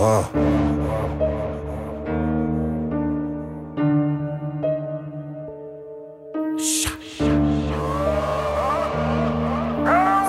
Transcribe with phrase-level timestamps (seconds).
[0.00, 0.20] Uh.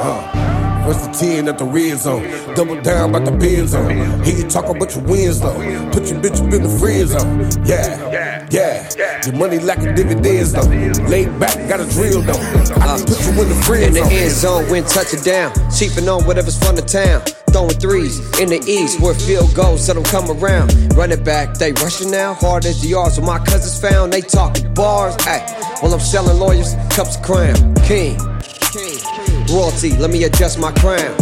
[0.02, 2.24] Uh, First the 10 at the red zone.
[2.56, 4.24] Double down about the pen zone.
[4.24, 5.54] Hear you talk about your wins though.
[5.92, 7.66] Put your bitch up in the friend zone.
[7.68, 8.48] Yeah, yeah.
[8.50, 9.22] Yeah.
[9.24, 10.64] Your money like a dividends though.
[11.08, 12.34] Laid back, got a drill though.
[12.82, 14.04] I can put you in the friend zone.
[14.04, 14.84] In the end zone, when
[15.24, 15.54] down.
[15.70, 17.22] Cheaping on whatever's from the town.
[17.52, 20.72] Throwing threes in the east where field goals so don't come around.
[20.96, 22.34] Running back, they rushing now.
[22.36, 23.18] Hard as the yards.
[23.18, 25.16] When my cousins found, they talking bars.
[25.22, 25.42] Ay,
[25.82, 27.74] while I'm selling lawyers, cups of crown.
[27.84, 28.18] King.
[29.52, 31.18] Royalty, let me adjust my crown.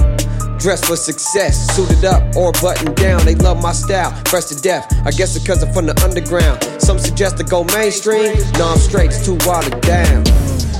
[0.59, 3.23] Dressed for success, suited up or buttoned down.
[3.23, 4.91] They love my style, fresh to death.
[5.05, 6.61] I guess it's cause I'm from the underground.
[6.81, 8.35] Some suggest to go mainstream.
[8.57, 10.27] No, I'm straight, it's too watered down.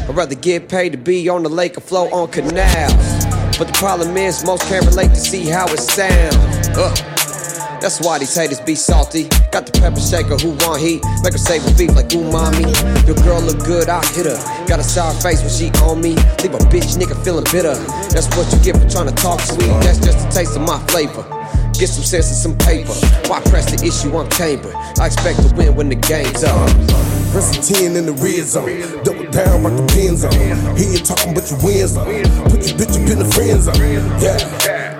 [0.10, 3.17] I'd rather get paid to be on the lake or float on canals.
[3.58, 6.70] But the problem is, most can't relate to see how it sounds.
[6.78, 7.18] Ugh.
[7.82, 9.30] That's why these haters be salty.
[9.52, 11.02] Got the pepper shaker who want heat.
[11.24, 12.70] Make her savor beef like umami.
[13.06, 14.38] Your girl look good, I hit her.
[14.68, 16.14] Got a sour face when she on me.
[16.42, 17.74] Leave a bitch nigga feeling bitter.
[18.14, 19.74] That's what you get for trying to talk sweet.
[19.82, 21.26] That's just a taste of my flavor.
[21.78, 22.94] Get some sense and some paper.
[23.30, 24.74] Why press the issue on chamber?
[25.02, 26.70] I expect to win when the game's up.
[27.38, 28.66] Press the 10 in the red zone.
[29.04, 30.34] Double down about the pen zone.
[30.74, 32.02] Hear you talking about your wins though.
[32.50, 33.78] Put your bitch up in the friend zone.
[34.18, 34.42] Yeah,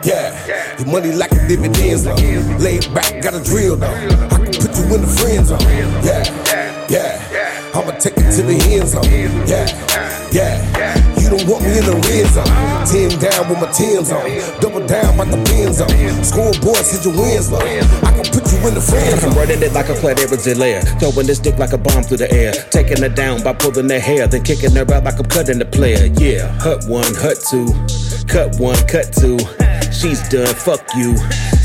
[0.06, 0.78] yeah.
[0.78, 2.14] Your money like a dividends though.
[2.62, 3.90] Laid back, got a drill though.
[3.90, 5.66] I can put you in the friend zone.
[6.06, 6.30] Yeah,
[6.94, 7.74] yeah.
[7.74, 9.10] I'ma take it to the end zone.
[9.50, 9.66] Yeah,
[10.30, 10.62] yeah.
[11.38, 12.50] You want me in the red zone.
[12.90, 14.26] Ten down with my tens on.
[14.60, 15.90] Double down about the pins on.
[16.26, 17.62] Scoreboard your wins low.
[17.62, 19.32] I can put you in the friend zone.
[19.32, 22.32] I'm running it like a Clyde Edwards-Helaire Throwing this dick like a bomb through the
[22.32, 25.60] air Taking her down by pulling her hair Then kicking her out like I'm cutting
[25.60, 27.68] the player Yeah, hut one, hut two
[28.28, 29.38] Cut one, cut two
[29.92, 31.16] She's done, fuck you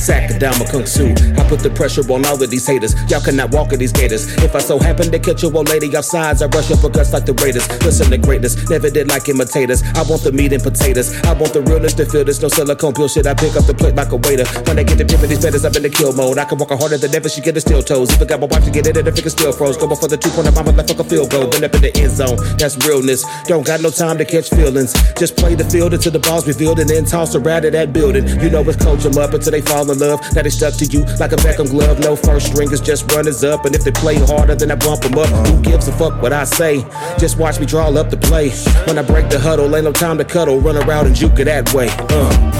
[0.02, 1.14] My kung su.
[1.38, 2.98] I put the pressure on all of these haters.
[3.06, 5.94] Y'all cannot walk in these gators If I so happen to catch you old lady
[5.96, 7.70] outside I rush up her guts like the Raiders.
[7.86, 9.82] Listen to greatness, never did like imitators.
[9.94, 11.14] I want the meat and potatoes.
[11.22, 13.74] I want the realness to feel this No silicone pill shit I pick up the
[13.74, 14.42] plate like a waiter.
[14.66, 16.36] When I get the tip of these betters I'm in the kill mode.
[16.36, 18.10] I can walk harder than ever She get her steel toes.
[18.10, 19.76] Even got my wife to get it and the figure still froze.
[19.76, 21.46] Go for the two point mama left fuck a field goal.
[21.46, 23.22] Been up in the end zone That's realness.
[23.46, 24.98] Don't got no time to catch feelings.
[25.14, 28.26] Just play the field until the ball's revealed And then toss out of that building.
[28.42, 31.04] You know it's coach them up until they fall in love Now stuck to you
[31.20, 34.54] like a Beckham glove No first stringers just runners up And if they play harder
[34.54, 36.84] then I bump 'em up Who gives a fuck what I say
[37.18, 38.50] Just watch me draw up the play
[38.86, 41.44] When I break the huddle Ain't no time to cuddle Run around and juke it
[41.44, 42.52] that way uh.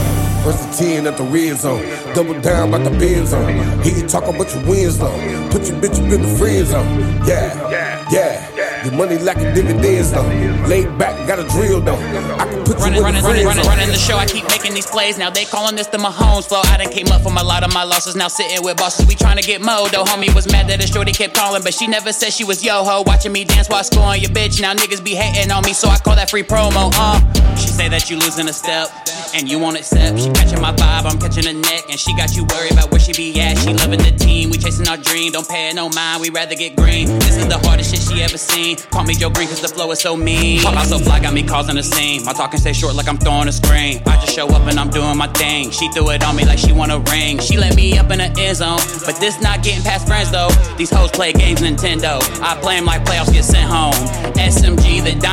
[0.45, 1.85] First the 10 at the red zone.
[2.17, 3.57] Double down about the pen zone.
[3.85, 5.49] You talking about your wins though.
[5.53, 6.99] Put your bitch up in the friend zone.
[7.25, 8.62] Yeah, yeah, yeah.
[8.85, 10.27] Your money like a dividends though.
[10.67, 11.95] Laid back, got a drill though.
[11.95, 14.17] I can put Running, you running, running, running, running the show.
[14.17, 15.19] I keep making these plays.
[15.19, 16.63] Now they calling this the Mahomes flow.
[16.65, 18.17] I done came up from a lot of my losses.
[18.17, 19.07] Now sitting with bosses.
[19.07, 19.87] We trying to get mo.
[19.93, 22.65] Though homie was mad that his shorty kept calling, but she never said she was
[22.65, 23.05] yo ho.
[23.07, 24.61] Watching me dance while scoring your bitch.
[24.61, 26.91] Now niggas be hating on me, so I call that free promo.
[26.95, 27.21] Uh,
[27.55, 28.91] she say that you losing a step,
[29.35, 30.19] and you won't accept.
[30.19, 33.01] She catching my vibe, I'm catching a neck, and she got you worried about where
[33.01, 33.59] she be at.
[33.59, 35.31] She loving the team, we chasing our dream.
[35.33, 37.07] Don't pay no mind, we rather get green.
[37.21, 38.72] This is the hardest shit she ever seen.
[38.91, 40.61] Call me Joe Greene, cause the flow is so mean.
[40.63, 42.25] Pop out so fly, got me causing a scene.
[42.25, 44.03] My talking stay short like I'm throwing a screen.
[44.07, 45.71] I just show up and I'm doing my thing.
[45.71, 47.39] She threw it on me like she want a ring.
[47.39, 50.51] She let me up in the end zone, but this not getting past friends though.
[50.77, 52.21] These hoes play games Nintendo.
[52.43, 53.95] I play 'em like playoffs get sent home.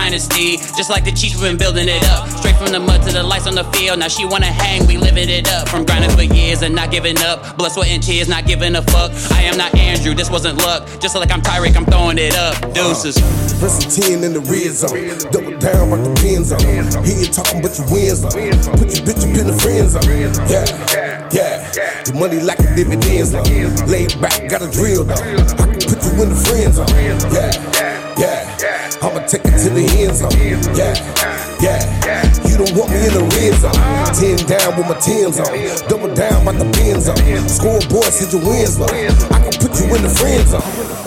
[0.10, 2.28] The dynasty, just like the Chiefs, we been building it up.
[2.30, 4.00] Straight from the mud to the lights on the field.
[4.00, 5.70] Now she wanna hang, we living it up.
[5.70, 7.56] From grinding for years and not giving up.
[7.58, 9.12] Blood, sweat, and tears, not giving a fuck.
[9.38, 10.90] I am not Andrew, this wasn't luck.
[11.00, 12.58] Just like I'm Tyreek, I'm throwing it up.
[12.74, 13.22] Deuces.
[13.62, 14.98] Press the 10 in the red zone.
[15.30, 16.90] Double down about the pen zone.
[17.06, 18.34] Hear you talking about your wins though.
[18.82, 20.10] Put your bitch up in the friend zone.
[20.50, 20.66] Yeah,
[21.30, 22.02] yeah.
[22.10, 23.46] Your money like a dividends though.
[23.86, 25.14] Laid back, got a drill though.
[25.14, 26.90] I can put you in the friend zone.
[26.98, 27.79] Yeah, yeah.
[29.60, 30.32] To the end zone.
[30.74, 30.96] Yeah,
[31.60, 32.24] yeah.
[32.48, 33.76] You don't want me in the red zone.
[34.16, 35.52] Ten down with my tens on.
[35.90, 37.18] Double down about the pins on.
[37.50, 38.88] Scoreboard said your wins low.
[38.88, 40.99] I can put you in the friend zone.